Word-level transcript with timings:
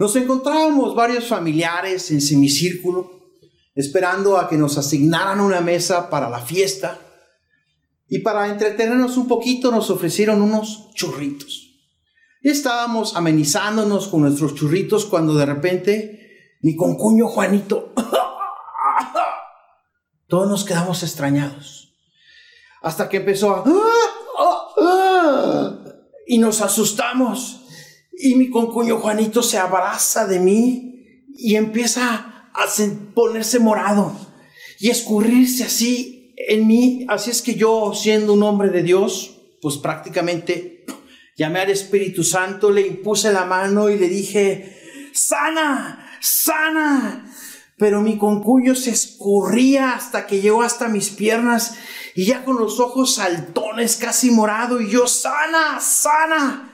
Nos 0.00 0.16
encontrábamos 0.16 0.94
varios 0.94 1.28
familiares 1.28 2.10
en 2.10 2.22
semicírculo, 2.22 3.20
esperando 3.74 4.38
a 4.38 4.48
que 4.48 4.56
nos 4.56 4.78
asignaran 4.78 5.40
una 5.40 5.60
mesa 5.60 6.08
para 6.08 6.30
la 6.30 6.40
fiesta. 6.40 6.98
Y 8.08 8.20
para 8.20 8.48
entretenernos 8.48 9.18
un 9.18 9.28
poquito 9.28 9.70
nos 9.70 9.90
ofrecieron 9.90 10.40
unos 10.40 10.90
churritos. 10.94 11.82
Y 12.40 12.48
estábamos 12.48 13.14
amenizándonos 13.14 14.08
con 14.08 14.22
nuestros 14.22 14.54
churritos 14.54 15.04
cuando 15.04 15.34
de 15.34 15.44
repente 15.44 16.56
mi 16.62 16.76
concuño 16.76 17.28
Juanito, 17.28 17.92
todos 20.28 20.48
nos 20.48 20.64
quedamos 20.64 21.02
extrañados. 21.02 21.92
Hasta 22.80 23.06
que 23.06 23.18
empezó 23.18 23.54
a... 23.54 23.64
Y 26.26 26.38
nos 26.38 26.62
asustamos. 26.62 27.59
Y 28.22 28.34
mi 28.34 28.50
concuño 28.50 28.98
Juanito 28.98 29.42
se 29.42 29.56
abraza 29.56 30.26
de 30.26 30.40
mí 30.40 31.24
y 31.34 31.56
empieza 31.56 32.50
a 32.52 32.66
ponerse 33.14 33.58
morado 33.58 34.14
y 34.78 34.90
escurrirse 34.90 35.64
así 35.64 36.34
en 36.36 36.66
mí. 36.66 37.06
Así 37.08 37.30
es 37.30 37.40
que 37.40 37.54
yo, 37.54 37.92
siendo 37.94 38.34
un 38.34 38.42
hombre 38.42 38.68
de 38.68 38.82
Dios, 38.82 39.40
pues 39.62 39.78
prácticamente 39.78 40.84
llamé 41.34 41.60
al 41.60 41.70
Espíritu 41.70 42.22
Santo, 42.22 42.70
le 42.70 42.86
impuse 42.86 43.32
la 43.32 43.46
mano 43.46 43.88
y 43.88 43.98
le 43.98 44.08
dije, 44.08 45.10
sana, 45.14 46.18
sana. 46.20 47.32
Pero 47.78 48.02
mi 48.02 48.18
concuño 48.18 48.74
se 48.74 48.90
escurría 48.90 49.92
hasta 49.92 50.26
que 50.26 50.42
llegó 50.42 50.62
hasta 50.62 50.88
mis 50.88 51.08
piernas 51.08 51.78
y 52.14 52.26
ya 52.26 52.44
con 52.44 52.58
los 52.58 52.80
ojos 52.80 53.14
saltones, 53.14 53.96
casi 53.96 54.30
morado, 54.30 54.78
y 54.78 54.90
yo, 54.90 55.06
sana, 55.06 55.80
sana. 55.80 56.69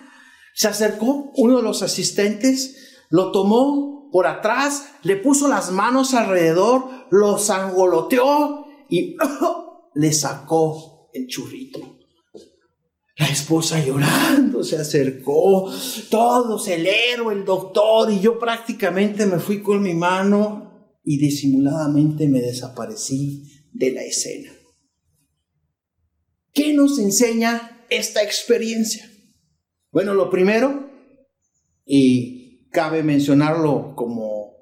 Se 0.57 0.69
acercó 0.69 1.33
uno 1.37 1.59
de 1.59 1.62
los 1.62 1.83
asistentes, 1.83 3.05
lo 3.11 3.31
tomó 3.31 4.09
por 4.11 4.27
atrás, 4.27 4.87
le 5.03 5.17
puso 5.17 5.48
las 5.48 5.71
manos 5.71 6.15
alrededor, 6.15 6.89
lo 7.11 7.39
zangoloteó 7.39 8.65
y 8.89 9.17
le 9.95 10.13
sacó 10.15 11.11
el 11.13 11.27
churrito. 11.27 11.98
La 13.19 13.27
esposa 13.27 13.85
llorando 13.85 14.65
se 14.65 14.79
acercó, 14.79 15.71
todos, 16.09 16.69
el 16.69 16.87
héroe, 16.87 17.35
el 17.35 17.45
doctor, 17.45 18.11
y 18.11 18.20
yo 18.20 18.39
prácticamente 18.39 19.27
me 19.27 19.39
fui 19.39 19.61
con 19.61 19.83
mi 19.83 19.93
mano 19.93 20.95
y 21.05 21.19
disimuladamente 21.19 22.29
me 22.29 22.41
desaparecí 22.41 23.43
de 23.75 23.93
la 23.93 24.05
escena. 24.05 24.51
¿Qué 26.55 26.73
nos 26.73 26.98
enseña 26.98 27.85
esta 27.91 28.23
experiencia? 28.23 29.11
Bueno, 29.97 30.12
lo 30.12 30.28
primero, 30.28 30.91
y 31.86 32.69
cabe 32.69 33.02
mencionarlo 33.02 33.94
como 33.97 34.58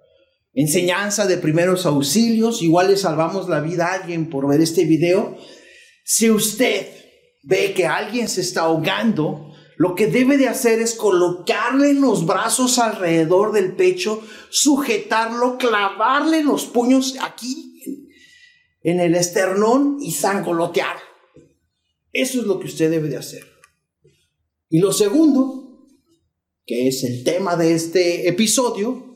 enseñanza 0.53 1.27
de 1.27 1.39
primeros 1.39 1.87
auxilios, 1.87 2.63
igual 2.63 2.93
le 2.93 2.97
salvamos 2.97 3.49
la 3.49 3.59
vida 3.59 3.89
a 3.89 3.95
alguien 3.95 4.31
por 4.31 4.47
ver 4.47 4.61
este 4.61 4.85
video. 4.85 5.37
Si 6.05 6.31
usted 6.31 6.87
ve 7.43 7.75
que 7.75 7.85
alguien 7.85 8.29
se 8.29 8.43
está 8.43 8.61
ahogando, 8.61 9.53
lo 9.77 9.97
que 9.97 10.07
debe 10.07 10.37
de 10.37 10.47
hacer 10.47 10.79
es 10.79 10.95
colocarle 10.95 11.95
los 11.95 12.27
brazos 12.27 12.79
alrededor 12.79 13.51
del 13.51 13.75
pecho, 13.75 14.23
sujetarlo, 14.51 15.59
clavarle 15.59 16.45
los 16.45 16.67
puños 16.67 17.17
aquí 17.21 18.07
en 18.85 19.01
el 19.01 19.17
esternón 19.17 19.97
y 20.01 20.13
zangolotear. 20.13 20.97
Eso 22.13 22.41
es 22.41 22.47
lo 22.47 22.61
que 22.61 22.67
usted 22.67 22.89
debe 22.89 23.09
de 23.09 23.17
hacer. 23.17 23.54
Y 24.75 24.81
lo 24.81 24.93
segundo, 24.93 25.87
que 26.67 26.89
es 26.89 27.05
el 27.05 27.23
tema 27.23 27.55
de 27.55 27.75
este 27.75 28.27
episodio, 28.29 29.07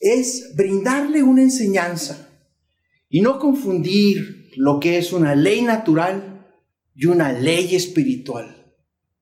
es 0.00 0.52
brindarle 0.54 1.22
una 1.22 1.40
enseñanza 1.40 2.28
y 3.08 3.22
no 3.22 3.38
confundir 3.38 4.50
lo 4.56 4.80
que 4.80 4.98
es 4.98 5.14
una 5.14 5.34
ley 5.34 5.62
natural 5.62 6.46
y 6.94 7.06
una 7.06 7.32
ley 7.32 7.74
espiritual. 7.74 8.76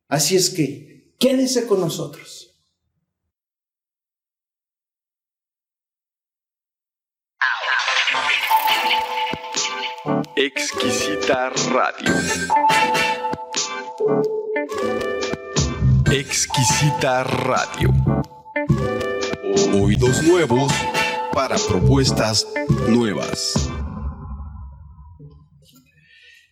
Así 0.08 0.34
es 0.34 0.50
que 0.50 1.14
quédese 1.20 1.68
con 1.68 1.78
nosotros. 1.78 2.58
Exquisita 10.34 11.50
Radio. 11.70 12.12
Exquisita 16.12 17.24
Radio. 17.24 17.90
Oídos 19.82 20.22
nuevos 20.24 20.70
para 21.32 21.56
propuestas 21.56 22.46
nuevas. 22.86 23.70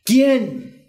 ¿Quién? 0.03 0.87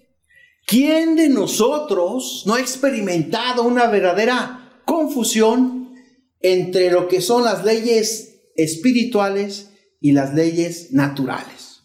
¿Quién 0.66 1.18
de 1.18 1.28
nosotros 1.28 2.44
no 2.46 2.54
ha 2.56 2.62
experimentado 2.62 3.64
una 3.64 3.88
verdadera 3.88 4.82
confusión 4.86 5.94
entre 6.40 6.92
lo 6.92 7.10
que 7.10 7.20
son 7.20 7.44
las 7.44 7.66
leyes 7.66 8.54
espirituales 8.56 9.74
y 10.00 10.14
las 10.14 10.34
leyes 10.34 10.94
naturales? 10.94 11.82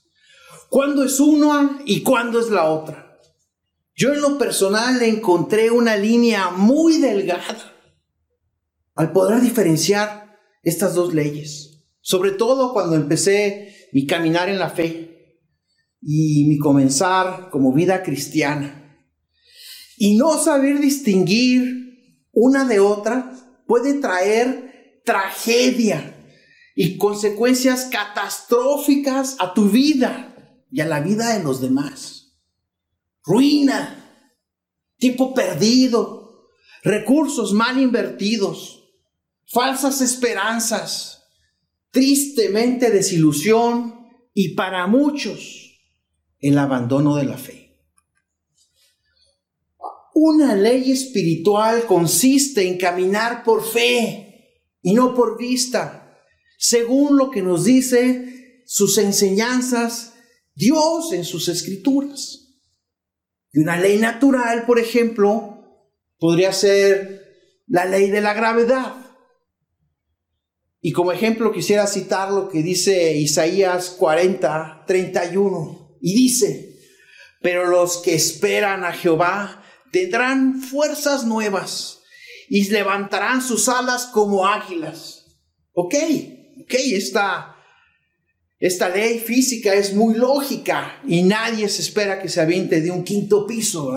¿Cuándo 0.69 1.03
es 1.03 1.19
una 1.19 1.81
y 1.85 2.05
cuándo 2.05 2.39
es 2.39 2.49
la 2.49 2.67
otra? 2.67 3.06
Yo 3.99 4.12
en 4.12 4.21
lo 4.21 4.37
personal 4.37 5.03
encontré 5.03 5.71
una 5.71 5.97
línea 5.97 6.51
muy 6.51 6.99
delgada 6.99 7.73
al 8.95 9.11
poder 9.12 9.41
diferenciar 9.41 10.39
estas 10.62 10.95
dos 10.95 11.15
leyes, 11.15 11.81
sobre 12.03 12.33
todo 12.33 12.75
cuando 12.75 12.95
empecé 12.95 13.89
mi 13.93 14.07
caminar 14.07 14.51
en 14.51 14.59
la 14.59 14.69
fe 14.69 15.39
y 16.03 16.45
mi 16.47 16.59
comenzar 16.59 17.49
como 17.49 17.73
vida 17.73 18.03
cristiana. 18.03 19.01
Y 19.97 20.19
no 20.19 20.37
saber 20.37 20.78
distinguir 20.78 22.27
una 22.33 22.67
de 22.67 22.81
otra 22.81 23.33
puede 23.67 23.95
traer 23.95 25.01
tragedia 25.07 26.15
y 26.75 26.99
consecuencias 26.99 27.89
catastróficas 27.91 29.37
a 29.39 29.55
tu 29.55 29.71
vida 29.71 30.34
y 30.71 30.83
a 30.83 30.87
la 30.87 31.01
vida 31.01 31.34
de 31.34 31.43
los 31.43 31.63
demás 31.63 32.16
ruina, 33.27 34.23
tiempo 34.97 35.35
perdido, 35.35 36.49
recursos 36.83 37.53
mal 37.53 37.79
invertidos, 37.79 38.85
falsas 39.47 40.01
esperanzas, 40.01 41.25
tristemente 41.91 42.91
desilusión. 42.91 43.95
Y 44.39 44.55
para 44.55 44.87
muchos 44.87 45.81
el 46.41 46.59
abandono 46.59 47.17
de 47.17 47.25
la 47.25 47.39
fe. 47.39 47.75
Una 50.13 50.55
ley 50.55 50.93
espiritual 50.93 51.87
consiste 51.87 52.67
en 52.69 52.77
caminar 52.77 53.45
por 53.45 53.65
fe 53.65 54.63
y 54.83 54.93
no 54.93 55.15
por 55.15 55.39
vista, 55.39 56.21
según 56.59 57.17
lo 57.17 57.31
que 57.31 57.41
nos 57.41 57.65
dice 57.65 58.63
sus 58.67 58.99
enseñanzas 58.99 60.15
Dios 60.55 61.13
en 61.13 61.25
sus 61.25 61.49
escrituras. 61.49 62.46
Y 63.56 63.61
una 63.61 63.78
ley 63.78 63.97
natural, 63.97 64.67
por 64.67 64.78
ejemplo, 64.78 65.89
podría 66.19 66.53
ser 66.53 67.63
la 67.66 67.86
ley 67.86 68.10
de 68.10 68.21
la 68.21 68.34
gravedad. 68.34 68.97
Y 70.83 70.92
como 70.92 71.10
ejemplo 71.10 71.53
quisiera 71.53 71.86
citar 71.86 72.31
lo 72.31 72.51
que 72.51 72.63
dice 72.63 73.16
Isaías 73.16 73.97
40, 73.98 74.84
31. 74.86 75.97
Y 76.03 76.15
dice, 76.15 76.77
pero 77.41 77.65
los 77.65 77.97
que 77.97 78.15
esperan 78.15 78.84
a 78.84 78.92
Jehová 78.92 79.65
tendrán 79.91 80.60
fuerzas 80.60 81.25
nuevas 81.25 82.03
y 82.51 82.69
levantarán 82.69 83.41
sus 83.41 83.71
alas 83.71 84.04
como 84.04 84.47
águilas. 84.47 85.39
Ok, 85.72 85.95
ok, 86.60 86.75
está 86.92 87.56
esta 88.59 88.89
ley 88.89 89.19
física 89.19 89.75
es 89.75 89.93
muy 89.93 90.15
lógica 90.15 91.03
y 91.07 91.23
nadie 91.23 91.69
se 91.69 91.83
espera 91.83 92.21
que 92.21 92.29
se 92.29 92.41
aviente 92.41 92.81
de 92.81 92.91
un 92.91 93.05
quinto 93.05 93.47
piso, 93.47 93.93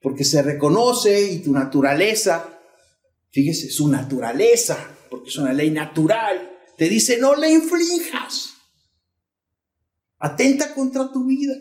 porque 0.00 0.24
se 0.24 0.42
reconoce 0.42 1.30
y 1.30 1.38
tu 1.40 1.52
naturaleza, 1.52 2.58
fíjese, 3.30 3.70
su 3.70 3.88
naturaleza, 3.88 4.96
porque 5.10 5.28
es 5.28 5.36
una 5.36 5.52
ley 5.52 5.70
natural, 5.70 6.58
te 6.78 6.88
dice 6.88 7.18
no 7.18 7.36
le 7.36 7.50
inflijas, 7.50 8.54
atenta 10.18 10.74
contra 10.74 11.12
tu 11.12 11.26
vida. 11.26 11.54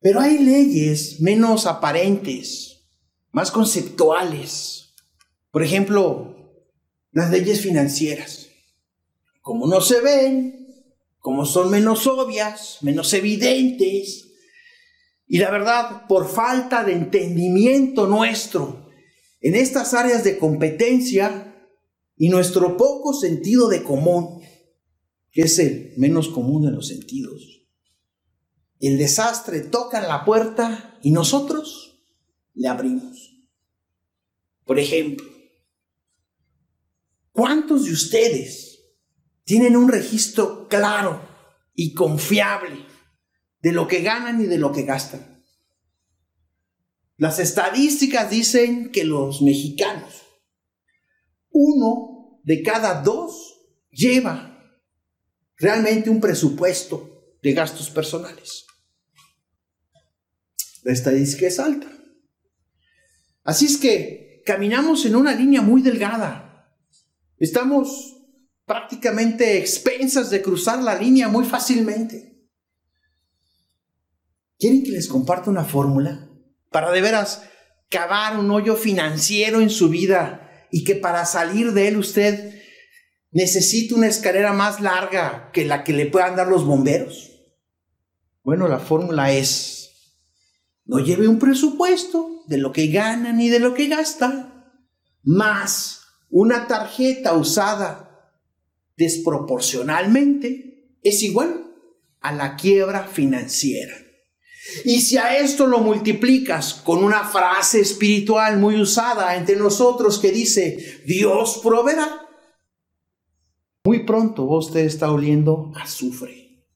Pero 0.00 0.18
hay 0.20 0.38
leyes 0.38 1.20
menos 1.20 1.66
aparentes, 1.66 2.88
más 3.32 3.50
conceptuales. 3.50 4.94
Por 5.50 5.62
ejemplo, 5.62 6.64
las 7.12 7.30
leyes 7.30 7.60
financieras 7.60 8.39
como 9.50 9.66
no 9.66 9.80
se 9.80 10.00
ven, 10.00 10.86
como 11.18 11.44
son 11.44 11.72
menos 11.72 12.06
obvias, 12.06 12.78
menos 12.82 13.12
evidentes, 13.14 14.28
y 15.26 15.38
la 15.38 15.50
verdad, 15.50 16.06
por 16.06 16.28
falta 16.28 16.84
de 16.84 16.92
entendimiento 16.92 18.06
nuestro 18.06 18.88
en 19.40 19.56
estas 19.56 19.92
áreas 19.92 20.22
de 20.22 20.38
competencia 20.38 21.68
y 22.16 22.28
nuestro 22.28 22.76
poco 22.76 23.12
sentido 23.12 23.68
de 23.68 23.82
común, 23.82 24.40
que 25.32 25.42
es 25.42 25.58
el 25.58 25.94
menos 25.96 26.28
común 26.28 26.62
de 26.62 26.70
los 26.70 26.86
sentidos. 26.86 27.66
El 28.78 28.98
desastre 28.98 29.62
toca 29.62 30.00
la 30.00 30.24
puerta 30.24 30.96
y 31.02 31.10
nosotros 31.10 32.04
le 32.54 32.68
abrimos. 32.68 33.36
Por 34.64 34.78
ejemplo, 34.78 35.26
¿cuántos 37.32 37.86
de 37.86 37.90
ustedes 37.90 38.69
tienen 39.50 39.76
un 39.76 39.88
registro 39.88 40.68
claro 40.68 41.28
y 41.74 41.92
confiable 41.92 42.86
de 43.60 43.72
lo 43.72 43.88
que 43.88 44.00
ganan 44.00 44.40
y 44.40 44.46
de 44.46 44.58
lo 44.58 44.70
que 44.70 44.84
gastan? 44.84 45.44
Las 47.16 47.40
estadísticas 47.40 48.30
dicen 48.30 48.92
que 48.92 49.02
los 49.02 49.42
mexicanos, 49.42 50.22
uno 51.50 52.40
de 52.44 52.62
cada 52.62 53.02
dos 53.02 53.60
lleva 53.90 54.56
realmente 55.56 56.10
un 56.10 56.20
presupuesto 56.20 57.34
de 57.42 57.52
gastos 57.52 57.90
personales. 57.90 58.66
La 60.84 60.92
estadística 60.92 61.48
es 61.48 61.58
alta. 61.58 61.90
Así 63.42 63.66
es 63.66 63.78
que 63.78 64.44
caminamos 64.46 65.04
en 65.06 65.16
una 65.16 65.34
línea 65.34 65.60
muy 65.60 65.82
delgada. 65.82 66.72
Estamos 67.36 68.19
prácticamente 68.70 69.58
expensas 69.58 70.30
de 70.30 70.40
cruzar 70.40 70.80
la 70.80 70.94
línea 70.94 71.26
muy 71.26 71.44
fácilmente. 71.44 72.46
¿Quieren 74.60 74.84
que 74.84 74.92
les 74.92 75.08
comparta 75.08 75.50
una 75.50 75.64
fórmula? 75.64 76.28
para 76.70 76.92
de 76.92 77.00
veras 77.00 77.42
cavar 77.88 78.38
un 78.38 78.48
hoyo 78.52 78.76
financiero 78.76 79.60
en 79.60 79.70
su 79.70 79.88
vida 79.88 80.68
y 80.70 80.84
que 80.84 80.94
para 80.94 81.26
salir 81.26 81.72
de 81.72 81.88
él 81.88 81.96
usted 81.96 82.62
necesite 83.32 83.92
una 83.92 84.06
escalera 84.06 84.52
más 84.52 84.80
larga 84.80 85.50
que 85.52 85.64
la 85.64 85.82
que 85.82 85.92
le 85.92 86.06
puedan 86.06 86.36
dar 86.36 86.46
los 86.46 86.64
bomberos? 86.64 87.28
Bueno, 88.44 88.68
la 88.68 88.78
fórmula 88.78 89.32
es, 89.32 90.14
no 90.84 91.00
lleve 91.00 91.26
un 91.26 91.40
presupuesto 91.40 92.44
de 92.46 92.58
lo 92.58 92.70
que 92.70 92.86
gana 92.86 93.32
ni 93.32 93.48
de 93.48 93.58
lo 93.58 93.74
que 93.74 93.88
gasta, 93.88 94.72
más 95.24 96.02
una 96.28 96.68
tarjeta 96.68 97.32
usada 97.34 98.09
desproporcionalmente 99.00 100.98
es 101.02 101.22
igual 101.22 101.72
a 102.20 102.32
la 102.32 102.54
quiebra 102.56 103.04
financiera. 103.04 103.94
Y 104.84 105.00
si 105.00 105.16
a 105.16 105.38
esto 105.38 105.66
lo 105.66 105.78
multiplicas 105.78 106.74
con 106.74 107.02
una 107.02 107.24
frase 107.24 107.80
espiritual 107.80 108.58
muy 108.58 108.78
usada 108.78 109.34
entre 109.36 109.56
nosotros 109.56 110.18
que 110.18 110.30
dice, 110.30 111.02
Dios 111.06 111.60
proveerá, 111.62 112.28
muy 113.84 114.04
pronto 114.04 114.44
usted 114.44 114.80
está 114.80 115.10
oliendo 115.10 115.72
azufre. 115.74 116.66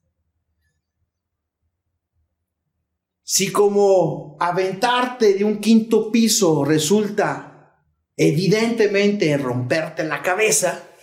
Si 3.23 3.53
como 3.53 4.39
aventarte 4.41 5.35
de 5.35 5.45
un 5.45 5.59
quinto 5.59 6.11
piso 6.11 6.65
resulta 6.65 7.83
evidentemente 8.17 9.37
romperte 9.37 10.05
la 10.05 10.23
cabeza, 10.23 10.94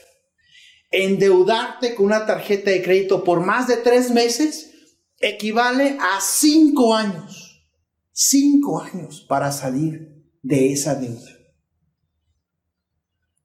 endeudarte 0.91 1.95
con 1.95 2.07
una 2.07 2.25
tarjeta 2.25 2.69
de 2.69 2.83
crédito 2.83 3.23
por 3.23 3.39
más 3.45 3.67
de 3.67 3.77
tres 3.77 4.11
meses, 4.11 4.71
equivale 5.19 5.97
a 5.99 6.19
cinco 6.21 6.93
años, 6.93 7.65
cinco 8.11 8.81
años 8.81 9.25
para 9.27 9.51
salir 9.51 10.25
de 10.41 10.73
esa 10.73 10.95
deuda. 10.95 11.31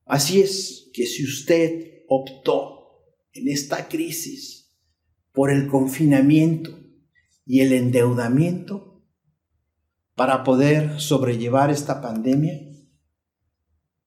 Así 0.04 0.40
es 0.40 0.90
que 0.92 1.06
si 1.06 1.24
usted 1.24 2.04
optó 2.08 3.02
en 3.32 3.48
esta 3.48 3.88
crisis 3.88 4.72
por 5.32 5.50
el 5.50 5.68
confinamiento 5.68 6.78
y 7.44 7.60
el 7.60 7.72
endeudamiento 7.72 9.04
para 10.14 10.44
poder 10.44 11.00
sobrellevar 11.00 11.70
esta 11.70 12.00
pandemia, 12.00 12.65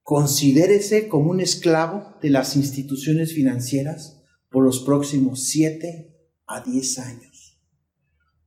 considérese 0.10 1.08
como 1.08 1.30
un 1.30 1.40
esclavo 1.40 2.18
de 2.20 2.32
las 2.32 2.56
instituciones 2.56 3.32
financieras 3.32 4.24
por 4.50 4.66
los 4.66 4.80
próximos 4.80 5.44
siete 5.44 6.18
a 6.48 6.62
diez 6.62 6.98
años 6.98 7.30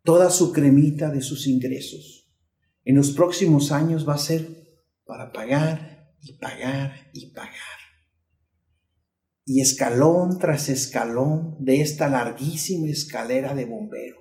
toda 0.02 0.28
su 0.30 0.52
cremita 0.52 1.10
de 1.10 1.22
sus 1.22 1.46
ingresos. 1.46 2.28
En 2.84 2.96
los 2.96 3.12
próximos 3.12 3.70
años 3.70 4.08
va 4.08 4.14
a 4.14 4.18
ser 4.18 4.66
para 5.04 5.30
pagar 5.30 6.16
y 6.20 6.32
pagar 6.32 7.10
y 7.12 7.30
pagar. 7.30 7.78
Y 9.44 9.60
escalón 9.60 10.40
tras 10.40 10.68
escalón 10.68 11.56
de 11.60 11.80
esta 11.80 12.08
larguísima 12.08 12.88
escalera 12.88 13.54
de 13.54 13.66
bombero 13.66 14.18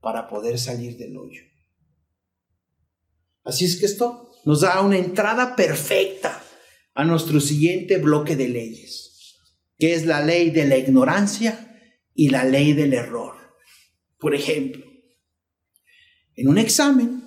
para 0.00 0.28
poder 0.28 0.58
salir 0.58 0.96
del 0.96 1.18
hoyo. 1.18 1.42
Así 3.44 3.66
es 3.66 3.76
que 3.76 3.84
esto 3.84 4.31
nos 4.44 4.60
da 4.60 4.80
una 4.80 4.98
entrada 4.98 5.56
perfecta 5.56 6.42
a 6.94 7.04
nuestro 7.04 7.40
siguiente 7.40 7.98
bloque 7.98 8.36
de 8.36 8.48
leyes, 8.48 9.36
que 9.78 9.94
es 9.94 10.06
la 10.06 10.24
ley 10.24 10.50
de 10.50 10.66
la 10.66 10.76
ignorancia 10.76 11.80
y 12.14 12.28
la 12.28 12.44
ley 12.44 12.72
del 12.72 12.94
error. 12.94 13.34
Por 14.18 14.34
ejemplo, 14.34 14.84
en 16.34 16.48
un 16.48 16.58
examen, 16.58 17.22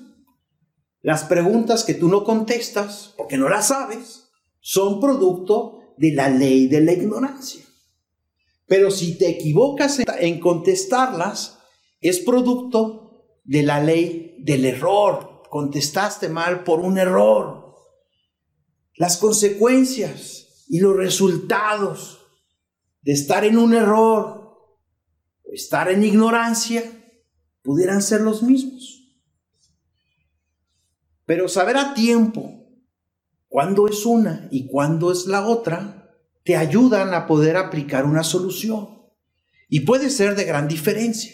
las 1.01 1.23
preguntas 1.25 1.83
que 1.83 1.93
tú 1.93 2.07
no 2.07 2.23
contestas 2.23 3.13
porque 3.17 3.37
no 3.37 3.49
las 3.49 3.67
sabes 3.67 4.29
son 4.59 4.99
producto 4.99 5.93
de 5.97 6.13
la 6.13 6.29
ley 6.29 6.67
de 6.67 6.81
la 6.81 6.93
ignorancia. 6.93 7.63
Pero 8.67 8.89
si 8.89 9.17
te 9.17 9.29
equivocas 9.29 10.01
en 10.19 10.39
contestarlas, 10.39 11.59
es 12.01 12.19
producto 12.19 13.39
de 13.43 13.63
la 13.63 13.81
ley 13.81 14.37
del 14.39 14.65
error. 14.65 15.34
Contestaste 15.55 16.27
mal 16.27 16.65
por 16.65 16.81
un 16.81 16.97
error. 16.97 17.77
Las 18.95 19.15
consecuencias 19.15 20.65
y 20.67 20.81
los 20.81 20.97
resultados 20.97 22.19
de 23.01 23.13
estar 23.13 23.45
en 23.45 23.57
un 23.57 23.73
error 23.73 24.75
estar 25.45 25.89
en 25.89 26.03
ignorancia 26.03 26.83
pudieran 27.61 28.01
ser 28.01 28.19
los 28.19 28.43
mismos. 28.43 29.15
Pero 31.23 31.47
saber 31.47 31.77
a 31.77 31.93
tiempo 31.93 32.67
cuándo 33.47 33.87
es 33.87 34.05
una 34.05 34.49
y 34.51 34.67
cuándo 34.67 35.09
es 35.09 35.25
la 35.25 35.47
otra 35.47 36.17
te 36.43 36.57
ayudan 36.57 37.13
a 37.13 37.27
poder 37.27 37.55
aplicar 37.55 38.03
una 38.03 38.25
solución. 38.25 38.89
Y 39.69 39.85
puede 39.85 40.09
ser 40.09 40.35
de 40.35 40.43
gran 40.43 40.67
diferencia. 40.67 41.33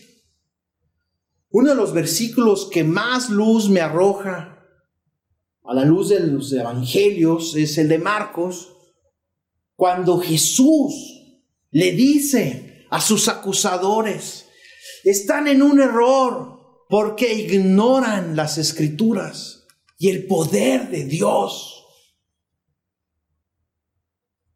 Uno 1.51 1.69
de 1.69 1.75
los 1.75 1.93
versículos 1.93 2.69
que 2.71 2.83
más 2.83 3.29
luz 3.29 3.69
me 3.69 3.81
arroja 3.81 4.57
a 5.63 5.73
la 5.73 5.85
luz 5.85 6.09
de 6.09 6.19
los 6.21 6.51
evangelios 6.53 7.55
es 7.55 7.77
el 7.77 7.87
de 7.87 7.99
Marcos, 7.99 8.73
cuando 9.75 10.19
Jesús 10.19 10.93
le 11.71 11.91
dice 11.91 12.85
a 12.89 13.01
sus 13.01 13.27
acusadores. 13.27 14.45
Están 15.03 15.47
en 15.47 15.61
un 15.61 15.81
error 15.81 16.85
porque 16.89 17.33
ignoran 17.33 18.35
las 18.35 18.57
escrituras 18.57 19.65
y 19.97 20.09
el 20.09 20.27
poder 20.27 20.89
de 20.89 21.05
Dios. 21.05 21.85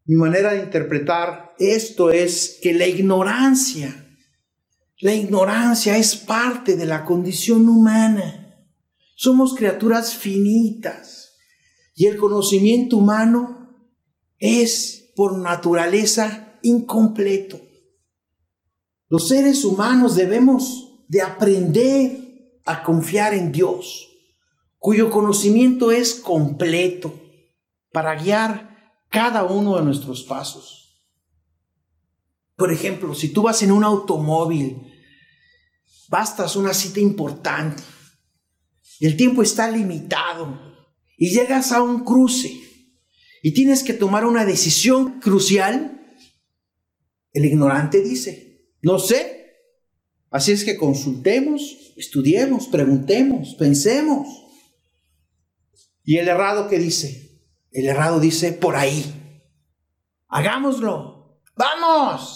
Mi 0.05 0.15
manera 0.17 0.53
de 0.53 0.63
interpretar 0.63 1.55
esto 1.57 2.11
es 2.11 2.59
que 2.61 2.73
la 2.73 2.85
ignorancia, 2.85 4.04
la 4.99 5.13
ignorancia 5.13 5.97
es 5.97 6.15
parte 6.15 6.75
de 6.75 6.85
la 6.85 7.03
condición 7.03 7.67
humana. 7.67 8.65
Somos 9.15 9.53
criaturas 9.55 10.15
finitas 10.15 11.33
y 11.95 12.05
el 12.05 12.17
conocimiento 12.17 12.97
humano 12.97 13.75
es 14.37 15.11
por 15.15 15.37
naturaleza 15.37 16.59
incompleto. 16.61 17.59
Los 19.09 19.27
seres 19.27 19.63
humanos 19.65 20.15
debemos 20.15 21.03
de 21.07 21.21
aprender 21.21 22.61
a 22.65 22.83
confiar 22.83 23.33
en 23.33 23.51
Dios, 23.51 24.09
cuyo 24.79 25.09
conocimiento 25.11 25.91
es 25.91 26.15
completo 26.15 27.13
para 27.91 28.15
guiar 28.15 28.93
cada 29.09 29.43
uno 29.43 29.77
de 29.77 29.83
nuestros 29.83 30.23
pasos. 30.23 30.84
Por 32.55 32.71
ejemplo, 32.71 33.13
si 33.13 33.29
tú 33.29 33.43
vas 33.43 33.61
en 33.63 33.71
un 33.71 33.83
automóvil, 33.83 34.81
bastas 36.07 36.55
una 36.55 36.73
cita 36.73 36.99
importante, 36.99 37.83
el 38.99 39.17
tiempo 39.17 39.41
está 39.41 39.69
limitado 39.69 40.59
y 41.17 41.29
llegas 41.29 41.71
a 41.71 41.81
un 41.81 42.03
cruce 42.05 42.51
y 43.43 43.53
tienes 43.53 43.83
que 43.83 43.93
tomar 43.93 44.25
una 44.25 44.45
decisión 44.45 45.19
crucial, 45.19 46.01
el 47.33 47.45
ignorante 47.45 48.01
dice, 48.01 48.71
no 48.81 48.97
sé. 48.97 49.43
Así 50.31 50.51
es 50.51 50.63
que 50.63 50.77
consultemos, 50.77 51.93
estudiemos, 51.97 52.67
preguntemos, 52.67 53.55
pensemos. 53.55 54.27
¿Y 56.03 56.17
el 56.17 56.27
errado 56.27 56.67
qué 56.67 56.79
dice? 56.79 57.41
El 57.71 57.87
errado 57.87 58.19
dice, 58.19 58.51
por 58.53 58.75
ahí. 58.75 59.41
Hagámoslo. 60.27 61.41
Vamos. 61.55 62.34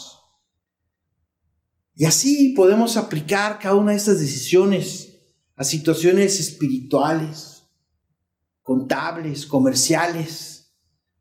Y 1.99 2.05
así 2.05 2.53
podemos 2.55 2.95
aplicar 2.95 3.59
cada 3.59 3.75
una 3.75 3.91
de 3.91 3.97
estas 3.97 4.21
decisiones 4.21 5.17
a 5.57 5.65
situaciones 5.65 6.39
espirituales, 6.39 7.65
contables, 8.61 9.45
comerciales, 9.45 10.77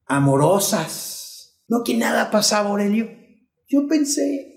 amorosas. 0.06 1.64
No 1.66 1.82
que 1.82 1.96
nada 1.96 2.30
pasaba, 2.30 2.70
Aurelio. 2.70 3.10
Yo 3.66 3.88
pensé, 3.88 4.54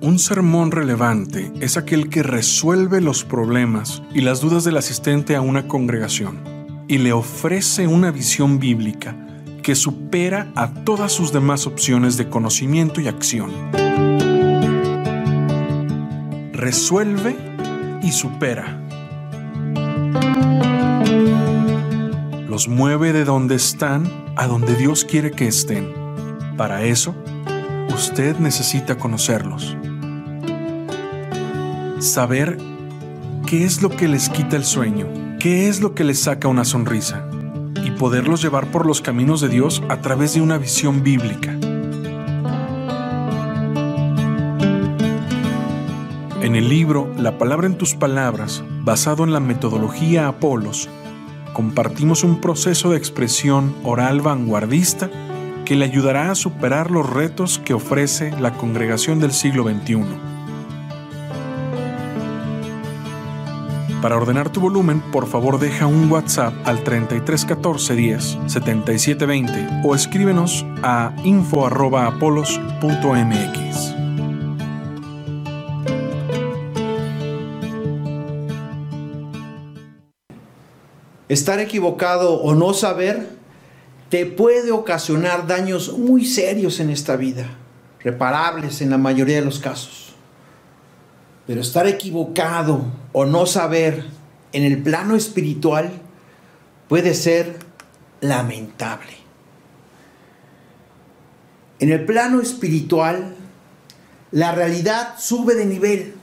Un 0.00 0.18
sermón 0.18 0.72
relevante 0.72 1.52
es 1.60 1.76
aquel 1.76 2.08
que 2.08 2.24
resuelve 2.24 3.00
los 3.00 3.24
problemas 3.24 4.02
y 4.12 4.22
las 4.22 4.40
dudas 4.40 4.64
del 4.64 4.78
asistente 4.78 5.36
a 5.36 5.42
una 5.42 5.68
congregación 5.68 6.42
y 6.88 6.98
le 6.98 7.12
ofrece 7.12 7.86
una 7.86 8.10
visión 8.10 8.58
bíblica 8.58 9.27
que 9.62 9.74
supera 9.74 10.50
a 10.54 10.72
todas 10.72 11.12
sus 11.12 11.32
demás 11.32 11.66
opciones 11.66 12.16
de 12.16 12.28
conocimiento 12.28 13.00
y 13.00 13.08
acción. 13.08 13.50
Resuelve 16.52 17.36
y 18.02 18.12
supera. 18.12 18.80
Los 22.48 22.68
mueve 22.68 23.12
de 23.12 23.24
donde 23.24 23.54
están 23.54 24.10
a 24.36 24.46
donde 24.46 24.74
Dios 24.74 25.04
quiere 25.04 25.30
que 25.30 25.46
estén. 25.46 25.92
Para 26.56 26.84
eso, 26.84 27.14
usted 27.94 28.38
necesita 28.38 28.96
conocerlos 28.96 29.76
saber 32.00 32.58
qué 33.46 33.64
es 33.64 33.82
lo 33.82 33.90
que 33.90 34.08
les 34.08 34.28
quita 34.28 34.56
el 34.56 34.64
sueño, 34.64 35.08
qué 35.38 35.68
es 35.68 35.80
lo 35.80 35.94
que 35.94 36.04
les 36.04 36.20
saca 36.20 36.48
una 36.48 36.64
sonrisa 36.64 37.28
poderlos 37.98 38.40
llevar 38.40 38.70
por 38.70 38.86
los 38.86 39.00
caminos 39.00 39.40
de 39.40 39.48
Dios 39.48 39.82
a 39.88 40.00
través 40.00 40.34
de 40.34 40.40
una 40.40 40.56
visión 40.56 41.02
bíblica. 41.02 41.50
En 46.40 46.54
el 46.54 46.68
libro 46.68 47.12
La 47.18 47.36
palabra 47.36 47.66
en 47.66 47.76
tus 47.76 47.94
palabras, 47.94 48.62
basado 48.82 49.24
en 49.24 49.32
la 49.32 49.40
metodología 49.40 50.28
Apolos, 50.28 50.88
compartimos 51.52 52.22
un 52.22 52.40
proceso 52.40 52.90
de 52.90 52.98
expresión 52.98 53.74
oral 53.82 54.20
vanguardista 54.20 55.10
que 55.64 55.74
le 55.76 55.84
ayudará 55.84 56.30
a 56.30 56.34
superar 56.36 56.90
los 56.90 57.10
retos 57.10 57.58
que 57.58 57.74
ofrece 57.74 58.30
la 58.40 58.54
congregación 58.54 59.20
del 59.20 59.32
siglo 59.32 59.64
XXI. 59.64 60.37
Para 64.02 64.16
ordenar 64.16 64.50
tu 64.52 64.60
volumen, 64.60 65.00
por 65.10 65.26
favor 65.26 65.58
deja 65.58 65.86
un 65.86 66.10
WhatsApp 66.10 66.54
al 66.64 66.84
3314 66.84 67.96
10 67.96 68.38
77 68.46 69.26
20 69.26 69.68
o 69.84 69.96
escríbenos 69.96 70.64
a 70.84 71.12
info@apolos.mx. 71.24 73.94
Estar 81.28 81.58
equivocado 81.58 82.34
o 82.34 82.54
no 82.54 82.74
saber 82.74 83.30
te 84.10 84.26
puede 84.26 84.70
ocasionar 84.70 85.48
daños 85.48 85.98
muy 85.98 86.24
serios 86.24 86.78
en 86.78 86.90
esta 86.90 87.16
vida, 87.16 87.48
reparables 88.00 88.80
en 88.80 88.90
la 88.90 88.98
mayoría 88.98 89.40
de 89.40 89.44
los 89.44 89.58
casos. 89.58 90.14
Pero 91.48 91.62
estar 91.62 91.86
equivocado 91.86 92.84
o 93.12 93.24
no 93.24 93.46
saber 93.46 94.04
en 94.52 94.64
el 94.64 94.82
plano 94.82 95.16
espiritual 95.16 95.90
puede 96.90 97.14
ser 97.14 97.58
lamentable. 98.20 99.14
En 101.78 101.90
el 101.90 102.04
plano 102.04 102.42
espiritual, 102.42 103.34
la 104.30 104.52
realidad 104.52 105.14
sube 105.18 105.54
de 105.54 105.64
nivel, 105.64 106.16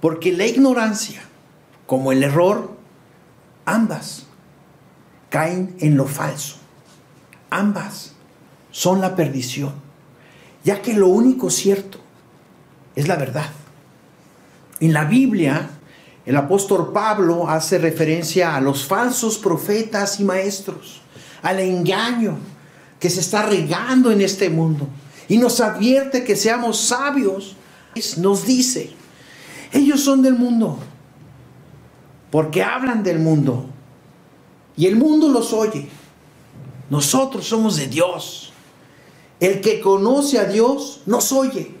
porque 0.00 0.32
la 0.32 0.46
ignorancia, 0.46 1.20
como 1.86 2.12
el 2.12 2.22
error, 2.22 2.76
ambas 3.64 4.26
caen 5.30 5.74
en 5.80 5.96
lo 5.96 6.06
falso. 6.06 6.58
Ambas 7.50 8.12
son 8.70 9.00
la 9.00 9.16
perdición, 9.16 9.72
ya 10.62 10.80
que 10.80 10.94
lo 10.94 11.08
único 11.08 11.50
cierto 11.50 11.98
es 12.94 13.08
la 13.08 13.16
verdad. 13.16 13.50
En 14.80 14.92
la 14.92 15.04
Biblia, 15.04 15.70
el 16.26 16.36
apóstol 16.36 16.92
Pablo 16.92 17.48
hace 17.48 17.78
referencia 17.78 18.56
a 18.56 18.60
los 18.60 18.84
falsos 18.84 19.38
profetas 19.38 20.20
y 20.20 20.24
maestros, 20.24 21.00
al 21.42 21.60
engaño 21.60 22.38
que 22.98 23.10
se 23.10 23.20
está 23.20 23.42
regando 23.42 24.10
en 24.10 24.20
este 24.20 24.48
mundo. 24.48 24.88
Y 25.28 25.36
nos 25.38 25.60
advierte 25.60 26.24
que 26.24 26.36
seamos 26.36 26.80
sabios. 26.80 27.56
Nos 28.16 28.46
dice, 28.46 28.90
ellos 29.72 30.00
son 30.00 30.22
del 30.22 30.34
mundo, 30.34 30.78
porque 32.30 32.62
hablan 32.62 33.02
del 33.02 33.20
mundo. 33.20 33.66
Y 34.76 34.86
el 34.86 34.96
mundo 34.96 35.28
los 35.28 35.52
oye. 35.52 35.88
Nosotros 36.90 37.46
somos 37.46 37.76
de 37.76 37.86
Dios. 37.86 38.52
El 39.38 39.60
que 39.60 39.80
conoce 39.80 40.38
a 40.38 40.44
Dios 40.44 41.02
nos 41.06 41.30
oye. 41.32 41.74